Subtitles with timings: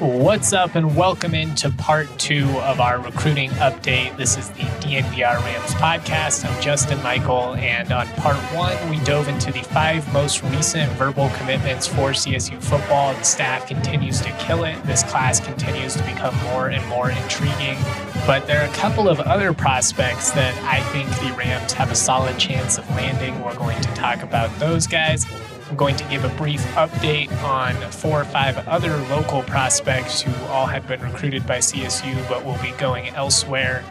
[0.00, 4.16] What's up, and welcome into part two of our recruiting update.
[4.16, 6.48] This is the DNVR Rams podcast.
[6.48, 11.30] I'm Justin Michael, and on part one, we dove into the five most recent verbal
[11.30, 13.12] commitments for CSU football.
[13.14, 14.80] The staff continues to kill it.
[14.84, 17.76] This class continues to become more and more intriguing.
[18.24, 21.96] But there are a couple of other prospects that I think the Rams have a
[21.96, 23.42] solid chance of landing.
[23.42, 25.26] We're going to talk about those guys.
[25.68, 30.32] I'm going to give a brief update on four or five other local prospects who
[30.46, 33.84] all had been recruited by CSU but will be going elsewhere.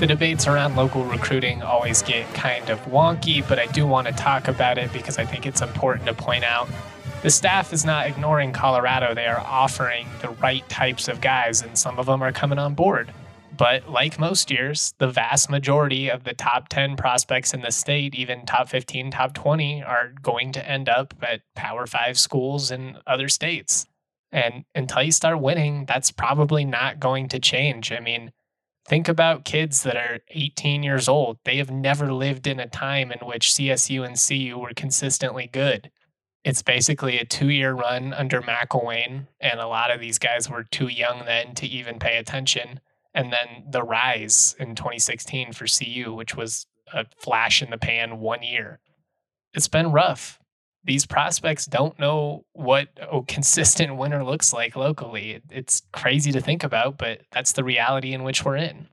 [0.00, 4.12] The debates around local recruiting always get kind of wonky, but I do want to
[4.14, 6.68] talk about it because I think it's important to point out
[7.22, 9.14] the staff is not ignoring Colorado.
[9.14, 12.74] They are offering the right types of guys, and some of them are coming on
[12.74, 13.12] board.
[13.60, 18.14] But like most years, the vast majority of the top 10 prospects in the state,
[18.14, 22.96] even top 15, top 20, are going to end up at Power Five schools in
[23.06, 23.84] other states.
[24.32, 27.92] And until you start winning, that's probably not going to change.
[27.92, 28.32] I mean,
[28.88, 31.36] think about kids that are 18 years old.
[31.44, 35.90] They have never lived in a time in which CSU and CU were consistently good.
[36.44, 40.64] It's basically a two year run under McElwain, and a lot of these guys were
[40.64, 42.80] too young then to even pay attention
[43.14, 48.20] and then the rise in 2016 for CU, which was a flash in the pan
[48.20, 48.80] one year.
[49.52, 50.38] It's been rough.
[50.84, 55.40] These prospects don't know what a consistent winner looks like locally.
[55.50, 58.88] It's crazy to think about, but that's the reality in which we're in.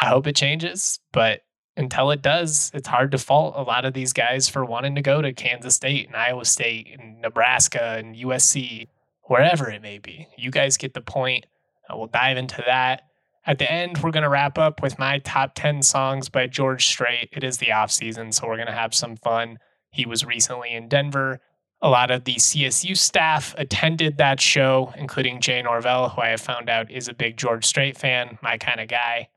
[0.00, 1.40] I hope it changes, but
[1.76, 5.02] until it does, it's hard to fault a lot of these guys for wanting to
[5.02, 8.88] go to Kansas State and Iowa State and Nebraska and USC,
[9.22, 10.28] wherever it may be.
[10.36, 11.46] You guys get the point.
[11.90, 13.02] We'll dive into that
[13.46, 16.86] at the end, we're going to wrap up with my top 10 songs by George
[16.86, 17.28] Strait.
[17.32, 19.58] It is the off season, so we're going to have some fun.
[19.90, 21.40] He was recently in Denver.
[21.82, 26.40] A lot of the CSU staff attended that show, including Jay Norvell, who I have
[26.40, 29.28] found out is a big George Strait fan, my kind of guy.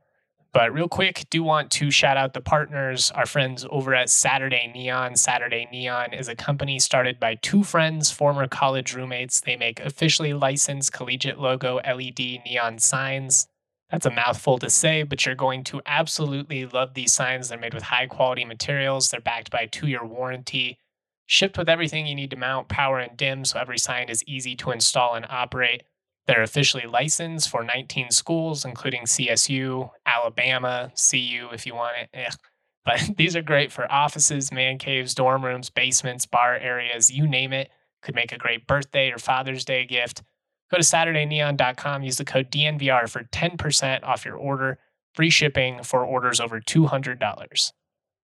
[0.53, 4.72] But real quick, do want to shout out the partners, our friends over at Saturday
[4.73, 5.17] Neon.
[5.17, 9.41] Saturday Neon is a company started by two friends, former college roommates.
[9.41, 13.50] They make officially licensed collegiate logo LED neon signs.
[13.90, 17.48] That's a mouthful to say, but you're going to absolutely love these signs.
[17.48, 19.09] They're made with high quality materials.
[19.09, 20.78] They're backed by a two year warranty,
[21.25, 24.56] shipped with everything you need to mount, power, and dim, so every sign is easy
[24.58, 25.84] to install and operate.
[26.28, 32.09] They're officially licensed for 19 schools, including CSU, Alabama, CU if you want it.
[32.14, 32.38] Ugh.
[32.84, 37.53] But these are great for offices, man caves, dorm rooms, basements, bar areas, you name
[37.53, 37.70] it.
[38.02, 40.24] Could make a great birthday or Father's Day gift.
[40.69, 44.79] Go to SaturdayNeon.com, use the code DNVR for 10% off your order,
[45.13, 47.72] free shipping for orders over $200.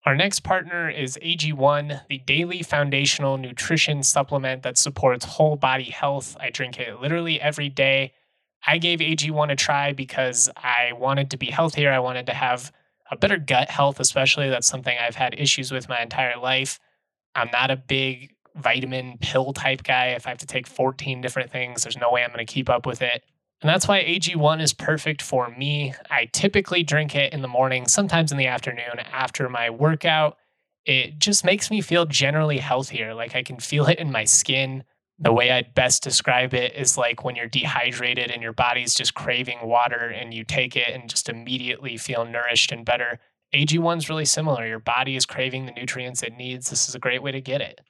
[0.05, 6.37] Our next partner is AG1, the daily foundational nutrition supplement that supports whole body health.
[6.39, 8.13] I drink it literally every day.
[8.65, 11.91] I gave AG1 a try because I wanted to be healthier.
[11.91, 12.71] I wanted to have
[13.11, 14.49] a better gut health, especially.
[14.49, 16.79] That's something I've had issues with my entire life.
[17.35, 20.07] I'm not a big vitamin pill type guy.
[20.07, 22.69] If I have to take 14 different things, there's no way I'm going to keep
[22.69, 23.23] up with it.
[23.61, 25.93] And that's why AG1 is perfect for me.
[26.11, 30.37] I typically drink it in the morning, sometimes in the afternoon after my workout.
[30.85, 33.13] It just makes me feel generally healthier.
[33.13, 34.83] Like I can feel it in my skin.
[35.19, 39.15] The way I'd best describe it is like when you're dehydrated and your body's just
[39.15, 43.19] craving water and you take it and just immediately feel nourished and better.
[43.55, 44.67] AG1's really similar.
[44.67, 46.69] Your body is craving the nutrients it needs.
[46.69, 47.81] This is a great way to get it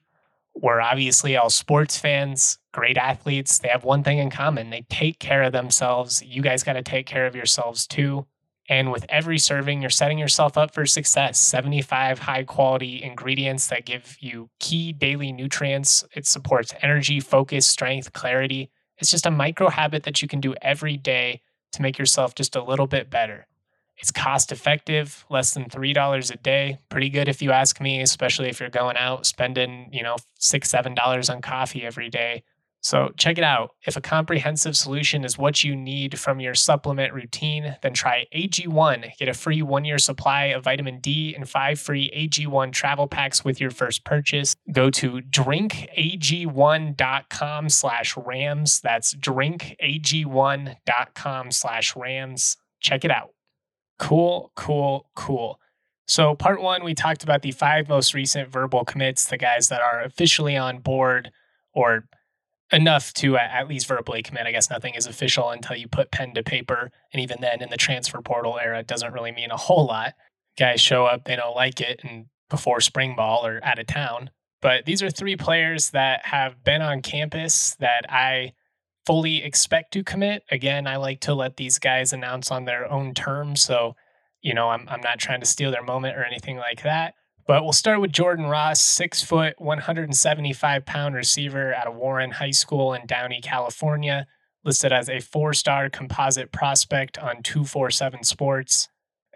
[0.62, 3.58] we're obviously all sports fans, great athletes.
[3.58, 6.22] They have one thing in common they take care of themselves.
[6.22, 8.26] You guys got to take care of yourselves too.
[8.68, 11.38] And with every serving, you're setting yourself up for success.
[11.38, 16.04] 75 high quality ingredients that give you key daily nutrients.
[16.14, 18.70] It supports energy, focus, strength, clarity.
[18.98, 21.40] It's just a micro habit that you can do every day
[21.72, 23.46] to make yourself just a little bit better.
[24.00, 26.78] It's cost effective, less than $3 a day.
[26.88, 30.70] Pretty good if you ask me, especially if you're going out spending, you know, six,
[30.70, 32.44] seven dollars on coffee every day.
[32.80, 33.70] So check it out.
[33.86, 39.16] If a comprehensive solution is what you need from your supplement routine, then try AG1.
[39.18, 43.44] Get a free one year supply of vitamin D and five free AG1 travel packs
[43.44, 44.54] with your first purchase.
[44.70, 48.80] Go to drinkag1.com slash rams.
[48.80, 52.56] That's drinkag1.com slash rams.
[52.80, 53.30] Check it out.
[53.98, 55.60] Cool, cool, cool.
[56.06, 59.82] So, part one, we talked about the five most recent verbal commits, the guys that
[59.82, 61.30] are officially on board
[61.74, 62.08] or
[62.72, 64.46] enough to uh, at least verbally commit.
[64.46, 66.90] I guess nothing is official until you put pen to paper.
[67.12, 70.14] And even then, in the transfer portal era, it doesn't really mean a whole lot.
[70.58, 74.30] Guys show up, they don't like it, and before spring ball or out of town.
[74.60, 78.54] But these are three players that have been on campus that I
[79.08, 80.44] fully expect to commit.
[80.50, 83.62] Again, I like to let these guys announce on their own terms.
[83.62, 83.96] So,
[84.42, 87.14] you know, I'm, I'm not trying to steal their moment or anything like that.
[87.46, 92.50] But we'll start with Jordan Ross, six foot, 175 pound receiver out of Warren High
[92.50, 94.26] School in Downey, California,
[94.62, 98.88] listed as a four star composite prospect on 247 Sports.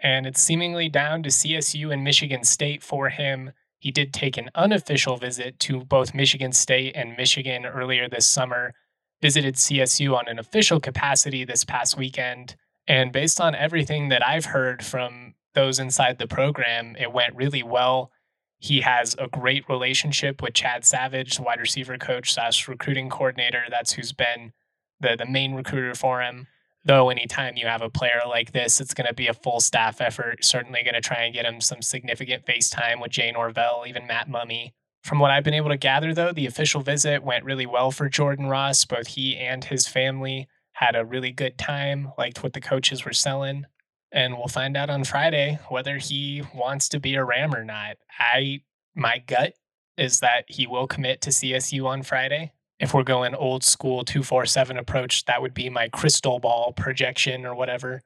[0.03, 3.53] And it's seemingly down to CSU and Michigan State for him.
[3.79, 8.75] He did take an unofficial visit to both Michigan State and Michigan earlier this summer,
[9.23, 12.57] visited CSU on an official capacity this past weekend.
[12.89, 17.63] And based on everything that I've heard from those inside the program, it went really
[17.63, 18.11] well.
[18.59, 23.63] He has a great relationship with Chad Savage, wide receiver coach slash recruiting coordinator.
[23.69, 24.51] That's who's been
[24.99, 26.47] the, the main recruiter for him.
[26.83, 30.01] Though anytime you have a player like this, it's going to be a full staff
[30.01, 30.43] effort.
[30.43, 34.05] Certainly going to try and get him some significant face time with Jay Norvell, even
[34.05, 34.73] Matt Mumme.
[35.03, 38.09] From what I've been able to gather, though, the official visit went really well for
[38.09, 38.85] Jordan Ross.
[38.85, 43.13] Both he and his family had a really good time, liked what the coaches were
[43.13, 43.65] selling
[44.13, 47.97] and we'll find out on Friday whether he wants to be a Ram or not.
[48.19, 48.61] I
[48.95, 49.53] my gut
[49.97, 52.53] is that he will commit to CSU on Friday.
[52.79, 57.55] If we're going old school 247 approach, that would be my crystal ball projection or
[57.55, 58.01] whatever.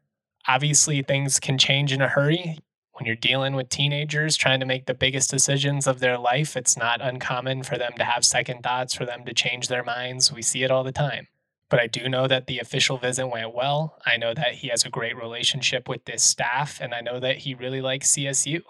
[0.47, 2.57] Obviously, things can change in a hurry.
[2.97, 6.75] When you're dealing with teenagers trying to make the biggest decisions of their life, it's
[6.75, 10.33] not uncommon for them to have second thoughts, for them to change their minds.
[10.33, 11.27] We see it all the time.
[11.69, 13.99] But I do know that the official visit went well.
[14.03, 17.37] I know that he has a great relationship with this staff, and I know that
[17.37, 18.61] he really likes CSU.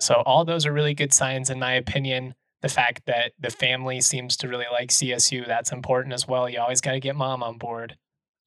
[0.00, 2.34] So, all those are really good signs, in my opinion.
[2.62, 6.48] The fact that the family seems to really like CSU, that's important as well.
[6.48, 7.96] You always got to get mom on board.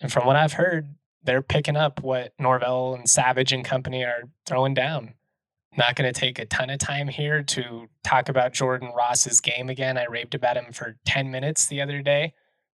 [0.01, 0.89] And from what I've heard,
[1.25, 5.13] they're picking up what Norvell and Savage and company are throwing down.
[5.77, 9.69] Not going to take a ton of time here to talk about Jordan Ross's game
[9.69, 9.97] again.
[9.97, 12.33] I raved about him for 10 minutes the other day.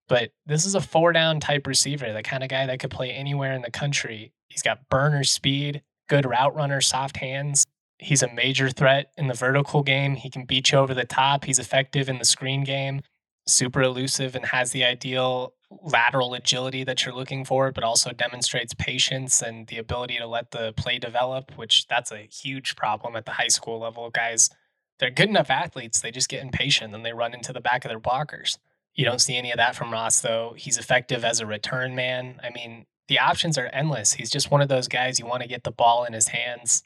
[0.08, 3.12] But this is a four down type receiver, the kind of guy that could play
[3.12, 4.32] anywhere in the country.
[4.48, 7.64] He's got burner speed, good route runner, soft hands.
[7.98, 10.16] He's a major threat in the vertical game.
[10.16, 11.44] He can beat you over the top.
[11.44, 13.02] He's effective in the screen game,
[13.46, 18.74] super elusive, and has the ideal lateral agility that you're looking for, but also demonstrates
[18.74, 23.24] patience and the ability to let the play develop, which that's a huge problem at
[23.24, 24.10] the high school level.
[24.10, 24.50] Guys,
[24.98, 27.88] they're good enough athletes, they just get impatient and they run into the back of
[27.88, 28.58] their blockers.
[28.94, 30.54] You don't see any of that from Ross, though.
[30.56, 32.40] He's effective as a return man.
[32.42, 34.12] I mean, the options are endless.
[34.12, 36.82] He's just one of those guys you want to get the ball in his hands.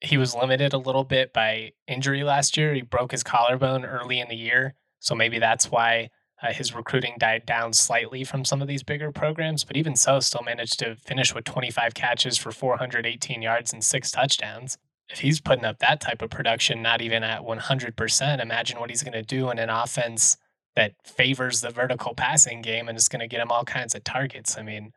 [0.00, 2.74] He was limited a little bit by injury last year.
[2.74, 4.74] He broke his collarbone early in the year.
[4.98, 6.10] So maybe that's why
[6.42, 9.64] uh, his recruiting died down slightly from some of these bigger programs.
[9.64, 14.10] But even so, still managed to finish with 25 catches for 418 yards and six
[14.10, 14.76] touchdowns.
[15.08, 19.02] If he's putting up that type of production, not even at 100%, imagine what he's
[19.02, 20.36] going to do in an offense
[20.74, 24.04] that favors the vertical passing game and is going to get him all kinds of
[24.04, 24.58] targets.
[24.58, 24.92] I mean,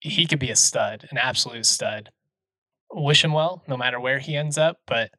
[0.00, 2.10] he could be a stud, an absolute stud.
[2.92, 5.12] Wish him well, no matter where he ends up, but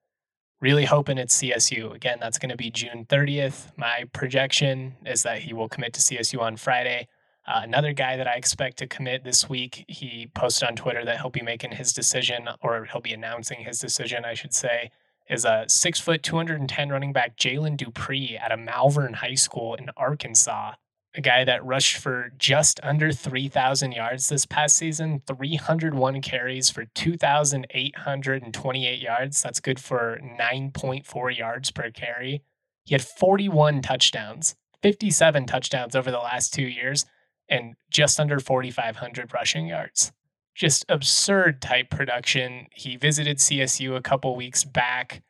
[0.62, 1.94] really hoping it's CSU.
[1.94, 3.72] Again, that's going to be June 30th.
[3.78, 7.08] My projection is that he will commit to CSU on Friday.
[7.48, 11.20] Uh, another guy that I expect to commit this week, he posted on Twitter that
[11.20, 14.92] he'll be making his decision, or he'll be announcing his decision, I should say,
[15.28, 19.90] is a six foot, 210 running back, Jalen Dupree, at a Malvern High School in
[19.98, 20.74] Arkansas.
[21.14, 26.86] A guy that rushed for just under 3,000 yards this past season, 301 carries for
[26.86, 29.42] 2,828 yards.
[29.42, 32.44] That's good for 9.4 yards per carry.
[32.86, 37.06] He had 41 touchdowns, 57 touchdowns over the last two years,
[37.50, 40.14] and just under 4,500 rushing yards
[40.56, 42.68] just absurd type production.
[42.72, 45.22] He visited CSU a couple weeks back.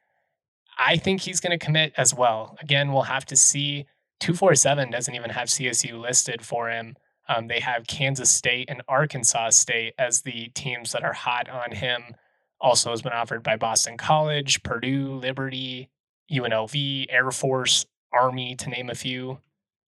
[0.78, 2.58] I think he's going to commit as well.
[2.60, 3.86] Again, we'll have to see.
[4.22, 6.96] 247 doesn't even have CSU listed for him.
[7.28, 11.72] Um, they have Kansas State and Arkansas State as the teams that are hot on
[11.72, 12.16] him.
[12.60, 15.90] Also has been offered by Boston College, Purdue, Liberty,
[16.32, 19.40] UNLV, Air Force, Army, to name a few.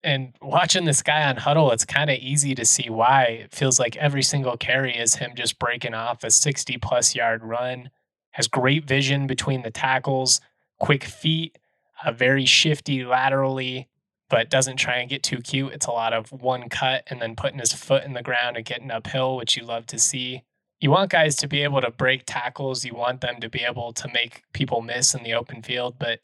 [0.03, 3.23] And watching this guy on Huddle, it's kind of easy to see why.
[3.43, 7.43] It feels like every single carry is him just breaking off a 60 plus yard
[7.43, 7.89] run.
[8.31, 10.41] Has great vision between the tackles,
[10.79, 11.59] quick feet,
[12.03, 13.87] uh, very shifty laterally,
[14.33, 15.73] but doesn't try and get too cute.
[15.73, 18.65] It's a lot of one cut and then putting his foot in the ground and
[18.65, 20.41] getting uphill, which you love to see.
[20.81, 22.83] You want guys to be able to break tackles.
[22.83, 26.19] You want them to be able to make people miss in the open field, but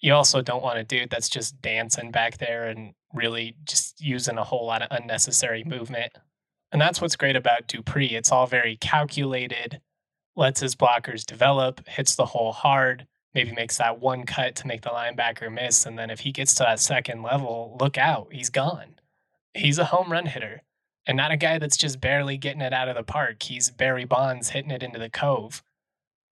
[0.00, 4.38] you also don't want a dude that's just dancing back there and really just using
[4.38, 6.16] a whole lot of unnecessary movement.
[6.72, 8.16] And that's what's great about Dupree.
[8.16, 9.82] It's all very calculated,
[10.36, 14.82] lets his blockers develop, hits the hole hard, maybe makes that one cut to make
[14.82, 15.86] the linebacker miss.
[15.86, 18.96] And then if he gets to that second level, look out, he's gone.
[19.54, 20.62] he's a home run hitter
[21.06, 23.42] and not a guy that's just barely getting it out of the park.
[23.42, 25.62] He's Barry Bonds hitting it into the cove.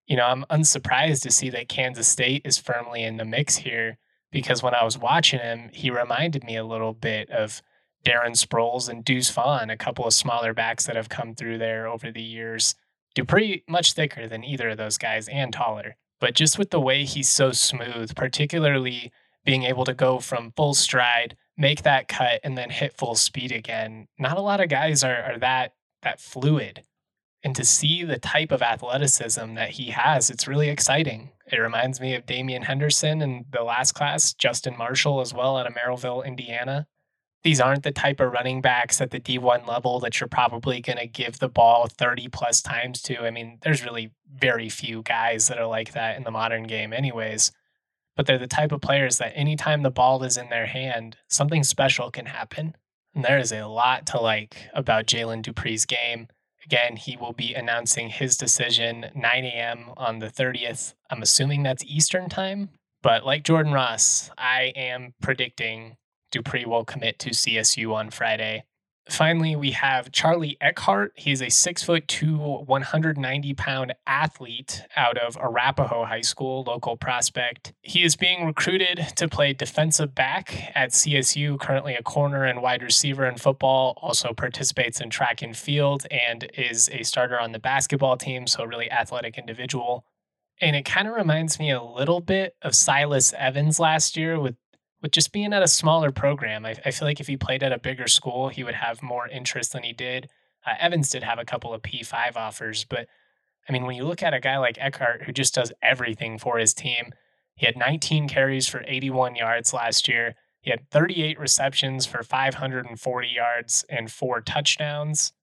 [0.07, 3.97] You know, I'm unsurprised to see that Kansas State is firmly in the mix here
[4.31, 7.61] because when I was watching him, he reminded me a little bit of
[8.05, 11.87] Darren Sproles and Deuce Vaughn, a couple of smaller backs that have come through there
[11.87, 12.75] over the years.
[13.15, 15.95] Dupree, much thicker than either of those guys and taller.
[16.19, 19.11] But just with the way he's so smooth, particularly
[19.45, 23.51] being able to go from full stride, make that cut, and then hit full speed
[23.51, 26.83] again, not a lot of guys are, are that that fluid.
[27.43, 31.31] And to see the type of athleticism that he has, it's really exciting.
[31.51, 35.67] It reminds me of Damian Henderson in the last class, Justin Marshall as well out
[35.67, 36.87] of Merrillville, Indiana
[37.43, 40.97] these aren't the type of running backs at the D1 level that you're probably going
[40.97, 43.19] to give the ball 30 plus times to.
[43.19, 46.91] I mean, there's really very few guys that are like that in the modern game,
[46.91, 47.51] anyways.
[48.17, 51.63] But they're the type of players that anytime the ball is in their hand, something
[51.63, 52.75] special can happen.
[53.15, 56.27] And there is a lot to like about Jalen Dupree's game.
[56.65, 59.91] Again, he will be announcing his decision 9 a.m.
[59.95, 60.93] on the 30th.
[61.09, 62.69] I'm assuming that's Eastern time.
[63.01, 65.95] But like Jordan Ross, I am predicting
[66.31, 68.63] Dupree will commit to CSU on Friday.
[69.09, 71.13] Finally, we have Charlie Eckhart.
[71.15, 77.73] He's a six foot two, 190 pound athlete out of Arapahoe High School, local prospect.
[77.81, 82.83] He is being recruited to play defensive back at CSU, currently a corner and wide
[82.83, 87.59] receiver in football, also participates in track and field, and is a starter on the
[87.59, 90.05] basketball team, so a really athletic individual.
[90.61, 94.55] And it kind of reminds me a little bit of Silas Evans last year with
[95.01, 97.71] with just being at a smaller program, I, I, feel like if he played at
[97.71, 100.29] a bigger school, he would have more interest than he did.
[100.65, 103.07] Uh, Evans did have a couple of P5 offers, but
[103.67, 106.57] I mean, when you look at a guy like Eckhart who just does everything for
[106.57, 107.11] his team,
[107.55, 110.35] he had 19 carries for 81 yards last year.
[110.61, 115.33] He had 38 receptions for 540 yards and four touchdowns.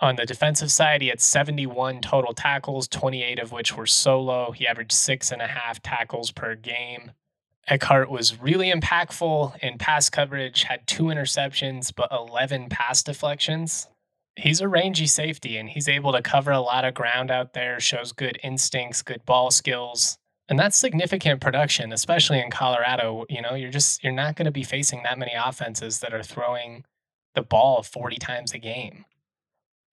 [0.00, 4.50] On the defensive side, he had 71 total tackles, 28 of which were solo.
[4.50, 7.12] He averaged six and a half tackles per game.
[7.68, 13.88] Eckhart was really impactful in pass coverage, had two interceptions, but 11 pass deflections.
[14.36, 17.78] He's a rangy safety and he's able to cover a lot of ground out there,
[17.78, 20.16] shows good instincts, good ball skills.
[20.48, 23.24] And that's significant production, especially in Colorado.
[23.28, 26.24] You know, you're just you're not going to be facing that many offenses that are
[26.24, 26.84] throwing
[27.34, 29.04] the ball 40 times a game.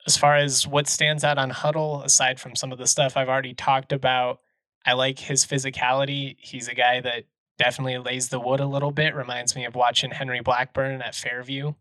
[0.08, 3.30] As far as what stands out on Huddle, aside from some of the stuff I've
[3.30, 4.40] already talked about,
[4.86, 6.38] I like his physicality.
[6.40, 7.26] He's a guy that
[7.58, 9.16] definitely lays the wood a little bit.
[9.16, 11.74] Reminds me of watching Henry Blackburn at Fairview.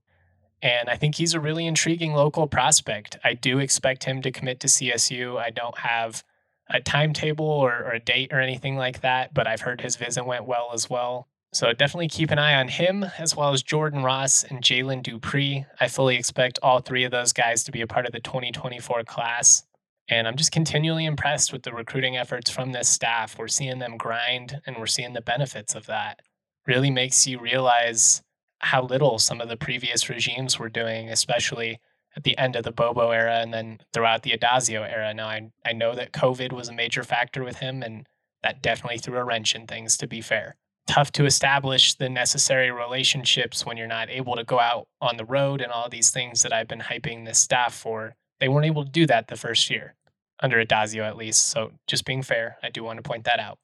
[0.62, 3.18] And I think he's a really intriguing local prospect.
[3.22, 5.38] I do expect him to commit to CSU.
[5.38, 6.24] I don't have
[6.68, 10.24] a timetable or, or, a date or anything like that, but I've heard his visit
[10.24, 11.28] went well as well.
[11.52, 15.64] So definitely keep an eye on him, as well as Jordan Ross and Jalen Dupree.
[15.80, 19.04] I fully expect all three of those guys to be a part of the 2024
[19.04, 19.64] class.
[20.08, 23.38] And I'm just continually impressed with the recruiting efforts from this staff.
[23.38, 26.20] We're seeing them grind and we're seeing the benefits of that.
[26.66, 28.22] Really makes you realize
[28.60, 31.80] how little some of the previous regimes were doing, especially
[32.16, 35.12] at the end of the Bobo era and then throughout the Addazio era.
[35.12, 38.06] Now, I, I know that COVID was a major factor with him, and
[38.42, 40.56] that definitely threw a wrench in things, to be fair.
[40.86, 45.24] Tough to establish the necessary relationships when you're not able to go out on the
[45.24, 48.84] road and all these things that I've been hyping this staff for they weren't able
[48.84, 49.94] to do that the first year,
[50.40, 51.48] under Addazio at least.
[51.48, 53.58] So just being fair, I do want to point that out.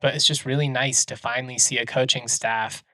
[0.00, 2.84] But it's just really nice to finally see a coaching staff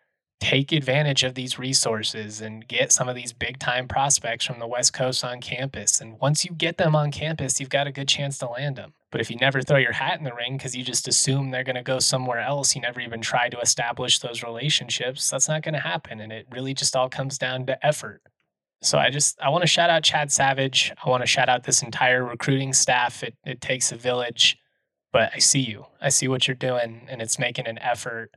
[0.43, 4.67] take advantage of these resources and get some of these big time prospects from the
[4.67, 6.01] West Coast on campus.
[6.01, 8.93] And once you get them on campus, you've got a good chance to land them.
[9.13, 11.63] But if you never throw your hat in the ring because you just assume they're
[11.63, 15.63] going to go somewhere else, you never even try to establish those relationships, that's not
[15.63, 16.19] going to happen.
[16.19, 18.23] And it really just all comes down to effort.
[18.83, 20.93] So I just I want to shout out Chad Savage.
[21.05, 23.23] I want to shout out this entire recruiting staff.
[23.23, 24.59] It it takes a village,
[25.13, 25.87] but I see you.
[26.01, 28.31] I see what you're doing, and it's making an effort.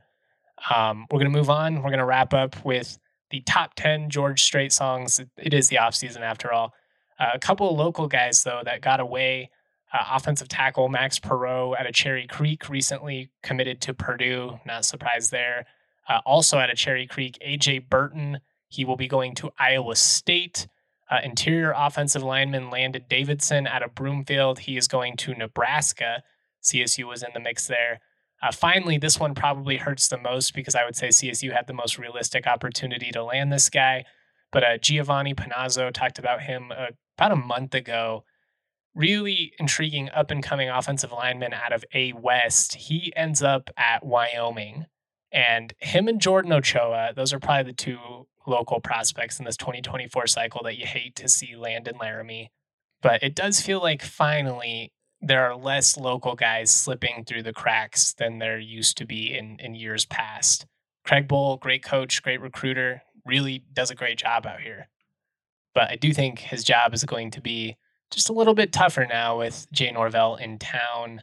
[0.74, 1.82] Um, we're gonna move on.
[1.82, 2.96] We're gonna wrap up with
[3.30, 5.20] the top ten George Strait songs.
[5.36, 6.72] It, is the off season after all.
[7.18, 9.50] Uh, a couple of local guys though that got away.
[9.92, 14.60] Uh, offensive tackle Max Perot out of Cherry Creek recently committed to Purdue.
[14.64, 15.66] Not surprised there.
[16.08, 18.38] Uh, also out of Cherry Creek, AJ Burton
[18.76, 20.68] he will be going to Iowa State.
[21.10, 24.60] Uh, interior offensive lineman Landon Davidson out of Broomfield.
[24.60, 26.22] He is going to Nebraska.
[26.62, 28.00] CSU was in the mix there.
[28.42, 31.72] Uh, finally, this one probably hurts the most because I would say CSU had the
[31.72, 34.04] most realistic opportunity to land this guy.
[34.52, 38.24] But uh, Giovanni Panazzo talked about him uh, about a month ago.
[38.94, 42.74] Really intriguing up and coming offensive lineman out of A West.
[42.74, 44.86] He ends up at Wyoming.
[45.32, 50.26] And him and Jordan Ochoa, those are probably the two local prospects in this 2024
[50.26, 52.50] cycle that you hate to see land in Laramie.
[53.02, 58.12] But it does feel like finally there are less local guys slipping through the cracks
[58.14, 60.66] than there used to be in, in years past.
[61.04, 64.88] Craig Bohl, great coach, great recruiter, really does a great job out here.
[65.74, 67.76] But I do think his job is going to be
[68.10, 71.22] just a little bit tougher now with Jay Norvell in town.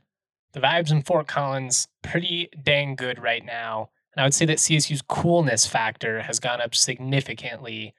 [0.53, 3.89] The vibes in Fort Collins pretty dang good right now.
[4.15, 7.93] And I would say that CSU's coolness factor has gone up significantly.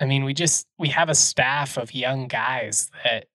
[0.00, 3.26] I mean, we just we have a staff of young guys that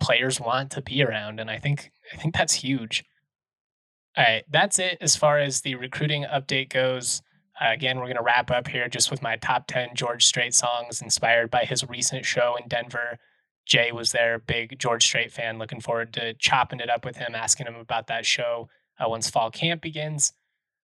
[0.00, 3.04] players want to be around and I think I think that's huge.
[4.16, 7.20] All right, that's it as far as the recruiting update goes.
[7.60, 10.54] Uh, again, we're going to wrap up here just with my top 10 George Strait
[10.54, 13.18] songs inspired by his recent show in Denver.
[13.66, 15.58] Jay was there, big George Strait fan.
[15.58, 19.30] Looking forward to chopping it up with him, asking him about that show uh, once
[19.30, 20.32] fall camp begins.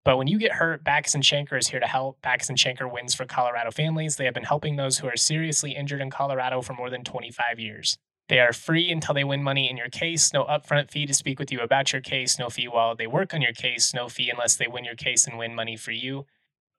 [0.05, 2.21] But when you get hurt, Bachus and Schanker is here to help.
[2.21, 4.17] Bachus and Schanker wins for Colorado families.
[4.17, 7.59] They have been helping those who are seriously injured in Colorado for more than 25
[7.59, 7.97] years.
[8.27, 10.33] They are free until they win money in your case.
[10.33, 12.37] No upfront fee to speak with you about your case.
[12.37, 13.93] No fee while they work on your case.
[13.93, 16.25] No fee unless they win your case and win money for you.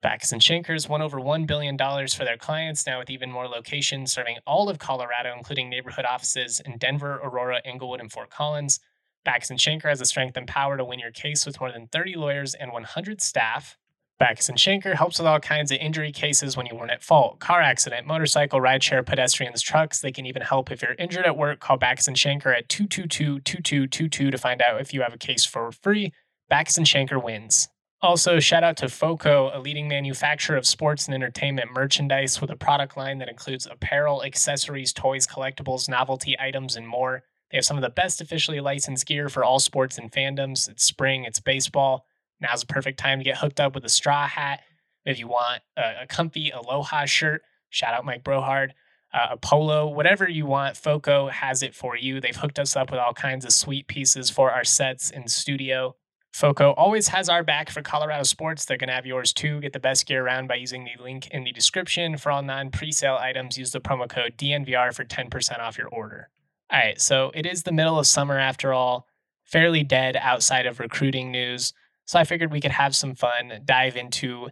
[0.04, 4.12] Bachus and Schankers won over $1 billion for their clients, now with even more locations
[4.12, 8.81] serving all of Colorado, including neighborhood offices in Denver, Aurora, Englewood, and Fort Collins.
[9.26, 11.87] Bachus and Schanker has the strength and power to win your case with more than
[11.88, 13.78] 30 lawyers and 100 staff.
[14.21, 17.40] Bachus and Schanker helps with all kinds of injury cases when you weren't at fault
[17.40, 20.00] car accident, motorcycle, rideshare, pedestrians, trucks.
[20.00, 21.59] They can even help if you're injured at work.
[21.61, 25.45] Call Bachus and Schanker at 222 2222 to find out if you have a case
[25.45, 26.12] for free.
[26.50, 27.69] Bachus and Schanker wins.
[28.02, 32.57] Also, shout out to FOCO, a leading manufacturer of sports and entertainment merchandise with a
[32.57, 37.23] product line that includes apparel, accessories, toys, collectibles, novelty items, and more.
[37.54, 40.68] They have some of the best officially licensed gear for all sports and fandoms.
[40.68, 42.04] It's spring, it's baseball.
[42.40, 44.62] Now's the perfect time to get hooked up with a straw hat.
[45.04, 48.70] If you want a, a comfy Aloha shirt, shout out Mike Brohard,
[49.12, 52.20] uh, a polo, whatever you want, FOCO has it for you.
[52.20, 55.94] They've hooked us up with all kinds of sweet pieces for our sets in studio.
[56.33, 58.64] FOCO always has our back for Colorado sports.
[58.64, 59.61] They're going to have yours too.
[59.61, 62.16] Get the best gear around by using the link in the description.
[62.16, 66.31] For all non presale items, use the promo code DNVR for 10% off your order.
[66.70, 69.07] All right, so it is the middle of summer after all,
[69.44, 71.72] fairly dead outside of recruiting news.
[72.07, 74.48] So I figured we could have some fun, dive into,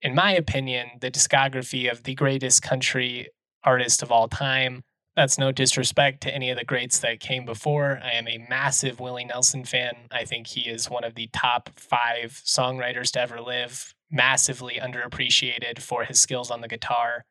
[0.00, 3.28] in my opinion, the discography of the greatest country
[3.64, 4.84] artist of all time.
[5.16, 8.00] That's no disrespect to any of the greats that came before.
[8.02, 9.94] I am a massive Willie Nelson fan.
[10.10, 15.80] I think he is one of the top five songwriters to ever live, massively underappreciated
[15.80, 17.24] for his skills on the guitar.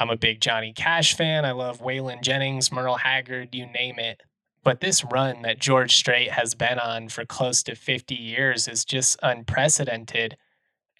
[0.00, 1.44] I'm a big Johnny Cash fan.
[1.44, 4.22] I love Waylon Jennings, Merle Haggard, you name it.
[4.64, 8.86] But this run that George Strait has been on for close to 50 years is
[8.86, 10.38] just unprecedented.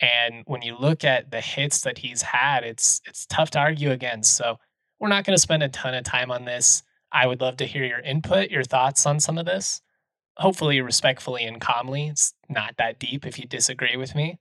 [0.02, 3.90] And when you look at the hits that he's had, it's it's tough to argue
[3.90, 4.36] against.
[4.36, 4.58] So
[4.98, 6.82] we're not going to spend a ton of time on this.
[7.10, 9.80] I would love to hear your input, your thoughts on some of this.
[10.36, 12.08] Hopefully, respectfully and calmly.
[12.08, 14.38] It's not that deep if you disagree with me.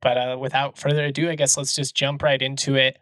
[0.00, 2.98] But uh, without further ado, I guess let's just jump right into it.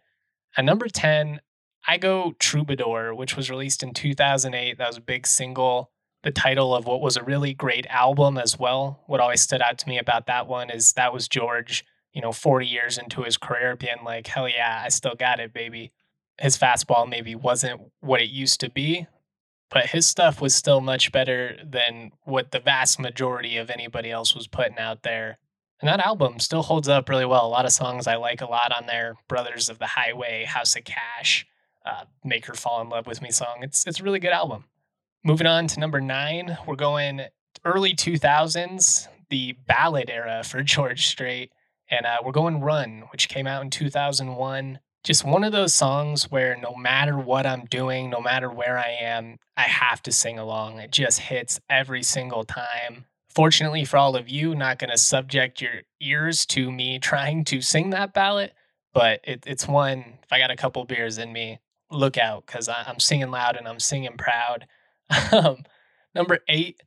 [0.56, 1.40] At number 10,
[1.86, 4.78] I go Troubadour, which was released in 2008.
[4.78, 5.90] That was a big single,
[6.22, 9.04] the title of what was a really great album as well.
[9.06, 12.32] What always stood out to me about that one is that was George, you know,
[12.32, 15.92] 40 years into his career being like, hell yeah, I still got it, baby.
[16.38, 19.06] His fastball maybe wasn't what it used to be,
[19.70, 24.34] but his stuff was still much better than what the vast majority of anybody else
[24.34, 25.38] was putting out there.
[25.80, 27.46] And that album still holds up really well.
[27.46, 29.16] A lot of songs I like a lot on there.
[29.28, 31.46] Brothers of the Highway, House of Cash,
[31.84, 33.58] uh, Make Her Fall in Love with Me song.
[33.60, 34.64] It's it's a really good album.
[35.22, 37.22] Moving on to number nine, we're going
[37.64, 41.50] early 2000s, the ballad era for George Strait.
[41.90, 44.80] And uh, we're going Run, which came out in 2001.
[45.04, 48.96] Just one of those songs where no matter what I'm doing, no matter where I
[49.00, 50.78] am, I have to sing along.
[50.78, 53.04] It just hits every single time.
[53.36, 57.60] Fortunately for all of you, not going to subject your ears to me trying to
[57.60, 58.52] sing that ballad,
[58.94, 62.66] but it, it's one, if I got a couple beers in me, look out because
[62.66, 64.66] I'm singing loud and I'm singing proud.
[65.32, 65.64] um,
[66.14, 66.80] number eight,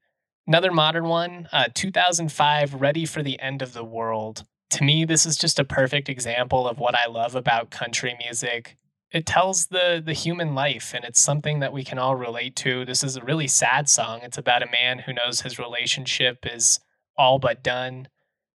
[0.48, 4.44] another modern one, uh, 2005, Ready for the End of the World.
[4.72, 8.76] To me, this is just a perfect example of what I love about country music
[9.12, 12.86] it tells the the human life and it's something that we can all relate to.
[12.86, 14.19] This is a really sad song.
[14.24, 16.80] It's about a man who knows his relationship is
[17.17, 18.08] all but done.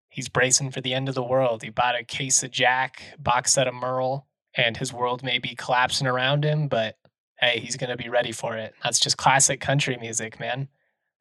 [0.09, 1.63] He's bracing for the end of the world.
[1.63, 5.57] He bought a case of jack box set of merle and his world may be
[5.57, 6.97] collapsing around him but
[7.41, 8.75] hey he's going to be ready for it.
[8.83, 10.69] That's just classic country music man.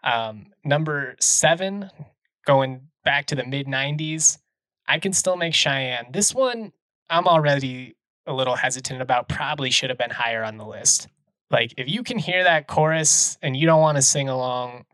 [0.03, 1.89] Um, number seven
[2.45, 4.37] going back to the mid 90s
[4.87, 6.07] i can still make cheyenne.
[6.11, 6.71] This one
[7.09, 11.07] i'm already a little hesitant about probably should have been higher on the list.
[11.49, 14.85] Like, if you can hear that chorus and you don't want to sing along,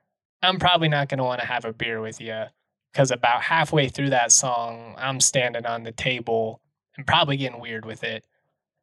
[0.42, 2.46] I'm probably not going to want to have a beer with you
[2.92, 6.62] because about halfway through that song, I'm standing on the table
[6.98, 8.26] and probably getting weird with it.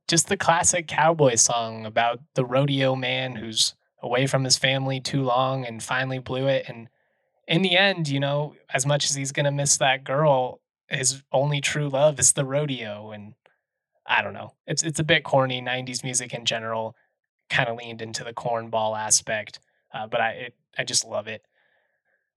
[0.08, 5.22] Just the classic cowboy song about the rodeo man who's away from his family too
[5.22, 6.66] long and finally blew it.
[6.68, 6.88] And
[7.48, 11.22] in the end, you know, as much as he's going to miss that girl, his
[11.32, 13.10] only true love is the rodeo.
[13.10, 13.34] And
[14.08, 14.52] I don't know.
[14.66, 15.60] It's it's a bit corny.
[15.60, 16.96] '90s music in general
[17.48, 19.60] kind of leaned into the cornball aspect,
[19.94, 21.42] uh, but I it, I just love it.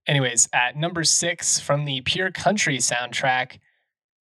[0.06, 3.58] Anyways, at number six from the Pure Country soundtrack,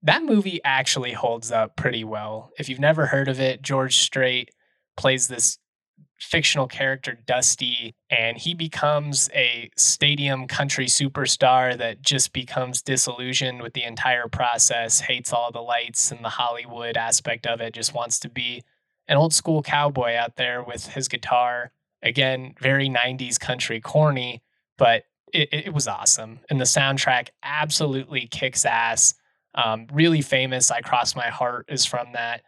[0.03, 2.51] that movie actually holds up pretty well.
[2.57, 4.49] If you've never heard of it, George Strait
[4.95, 5.57] plays this
[6.19, 13.73] fictional character Dusty, and he becomes a stadium country superstar that just becomes disillusioned with
[13.73, 18.19] the entire process, hates all the lights and the Hollywood aspect of it, just wants
[18.19, 18.63] to be
[19.07, 21.71] an old school cowboy out there with his guitar.
[22.01, 24.41] Again, very 90s country corny,
[24.77, 26.39] but it, it was awesome.
[26.49, 29.15] And the soundtrack absolutely kicks ass.
[29.53, 30.71] Um, really famous.
[30.71, 32.41] I Cross My Heart is from that.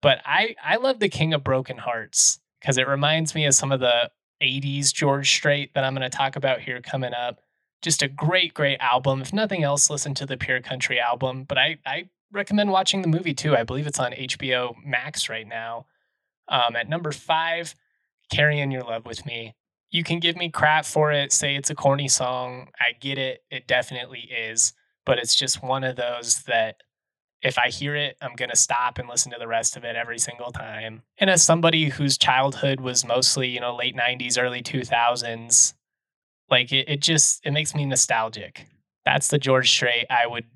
[0.00, 3.72] But I, I love The King of Broken Hearts because it reminds me of some
[3.72, 4.10] of the
[4.42, 7.40] 80s George Strait that I'm going to talk about here coming up.
[7.82, 9.20] Just a great, great album.
[9.20, 11.44] If nothing else, listen to the Pure Country album.
[11.44, 13.54] But I, I recommend watching the movie too.
[13.54, 15.84] I believe it's on HBO Max right now.
[16.48, 17.74] Um, at number five,
[18.32, 19.54] Carrying Your Love with Me.
[19.90, 22.70] You can give me crap for it, say it's a corny song.
[22.80, 23.42] I get it.
[23.50, 24.72] It definitely is.
[25.04, 26.76] But it's just one of those that
[27.44, 29.96] if I hear it, I'm going to stop and listen to the rest of it
[29.96, 31.02] every single time.
[31.18, 35.74] And as somebody whose childhood was mostly, you know, late 90s, early 2000s,
[36.50, 38.66] like it, it just it makes me nostalgic.
[39.04, 40.46] That's the George Strait I would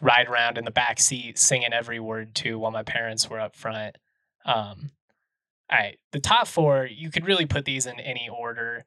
[0.00, 3.54] ride around in the back seat singing every word to while my parents were up
[3.54, 3.96] front.
[4.46, 4.90] Um,
[5.70, 8.84] all right, the top four, you could really put these in any order,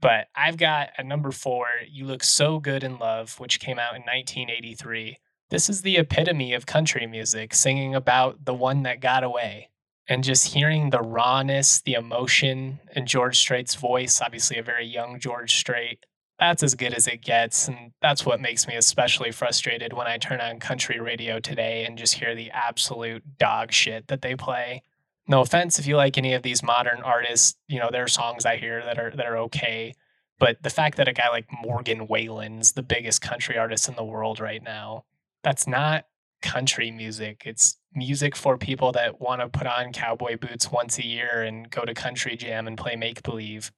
[0.00, 3.96] but I've got a number four, You Look So Good in Love, which came out
[3.96, 5.18] in 1983.
[5.48, 9.70] This is the epitome of country music, singing about the one that got away.
[10.08, 15.20] And just hearing the rawness, the emotion in George Strait's voice, obviously a very young
[15.20, 16.04] George Strait,
[16.38, 17.68] that's as good as it gets.
[17.68, 21.96] And that's what makes me especially frustrated when I turn on country radio today and
[21.96, 24.82] just hear the absolute dog shit that they play.
[25.28, 28.44] No offense if you like any of these modern artists, you know, there are songs
[28.44, 29.94] I hear that are that are okay.
[30.38, 34.04] But the fact that a guy like Morgan Wallen's the biggest country artist in the
[34.04, 35.04] world right now,
[35.46, 36.06] that's not
[36.42, 37.44] country music.
[37.46, 41.70] It's music for people that want to put on cowboy boots once a year and
[41.70, 43.70] go to country jam and play make believe.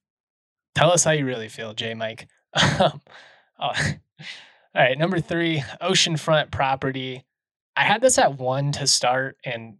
[0.74, 2.26] Tell us how you really feel, J Mike.
[2.56, 2.92] oh.
[3.60, 3.74] All
[4.74, 7.24] right, number three, oceanfront property.
[7.76, 9.76] I had this at one to start, and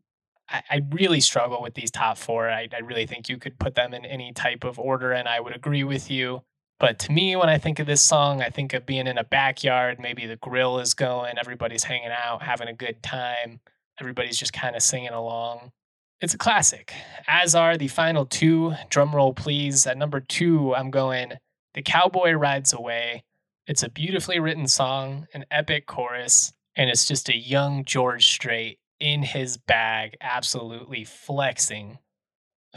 [0.49, 2.51] I, I really struggle with these top four.
[2.51, 5.41] I, I really think you could put them in any type of order, and I
[5.41, 6.43] would agree with you.
[6.81, 9.25] But to me, when I think of this song, I think of being in a
[9.25, 9.99] backyard.
[9.99, 13.61] Maybe the grill is going, everybody's hanging out, having a good time.
[14.01, 15.73] Everybody's just kind of singing along.
[16.21, 16.93] It's a classic,
[17.27, 18.75] as are the final two.
[18.91, 19.87] Drum roll, please.
[19.87, 21.35] At number two, I'm going
[21.75, 23.23] The Cowboy Rides Away.
[23.67, 28.79] It's a beautifully written song, an epic chorus, and it's just a young George Strait
[29.01, 31.99] in his bag, absolutely flexing.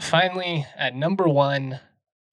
[0.00, 1.80] Finally, at number one,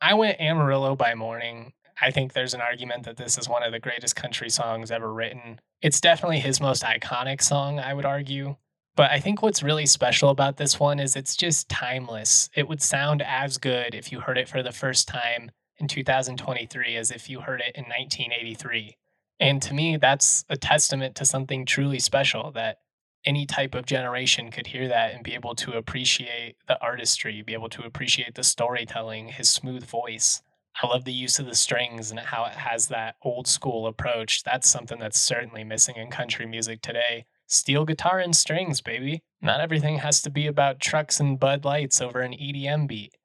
[0.02, 1.74] I went Amarillo by Morning.
[2.02, 5.14] I think there's an argument that this is one of the greatest country songs ever
[5.14, 5.60] written.
[5.82, 8.56] It's definitely his most iconic song, I would argue.
[8.96, 12.50] But I think what's really special about this one is it's just timeless.
[12.56, 16.96] It would sound as good if you heard it for the first time in 2023
[16.96, 18.96] as if you heard it in 1983.
[19.42, 22.80] And to me, that's a testament to something truly special that
[23.26, 27.54] any type of generation could hear that and be able to appreciate the artistry, be
[27.54, 30.42] able to appreciate the storytelling, his smooth voice.
[30.82, 34.44] I love the use of the strings and how it has that old school approach.
[34.44, 37.26] That's something that's certainly missing in country music today.
[37.48, 39.24] Steel guitar and strings, baby.
[39.42, 43.16] Not everything has to be about trucks and Bud Lights over an EDM beat.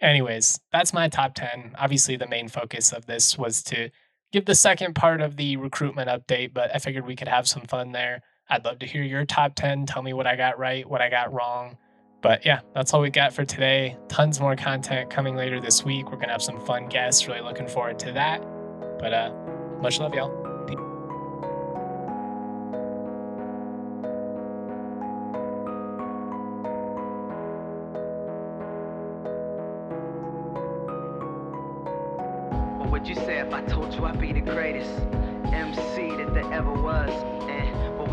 [0.00, 1.74] Anyways, that's my top 10.
[1.78, 3.90] Obviously, the main focus of this was to
[4.32, 7.62] give the second part of the recruitment update, but I figured we could have some
[7.62, 8.22] fun there.
[8.50, 9.86] I'd love to hear your top 10.
[9.86, 11.76] Tell me what I got right, what I got wrong.
[12.20, 13.96] But yeah, that's all we got for today.
[14.08, 16.06] Tons more content coming later this week.
[16.06, 17.28] We're going to have some fun guests.
[17.28, 18.40] Really looking forward to that.
[18.98, 19.32] But uh,
[19.80, 20.47] much love, y'all.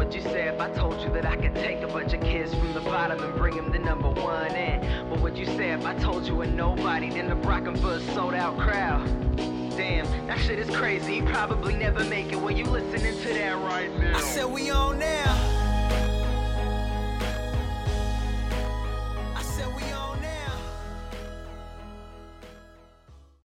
[0.05, 1.25] Would you say if I told you that?
[1.25, 3.79] And I could take a bunch of kids from the bottom and bring them to
[3.79, 4.51] number one?
[4.51, 7.65] And but what would you say if I told you a nobody then the rock
[7.65, 9.07] and a sold out crowd?
[9.75, 11.15] Damn, that shit is crazy.
[11.15, 14.17] You probably never make it when you listening to that right now.
[14.17, 14.99] I said we on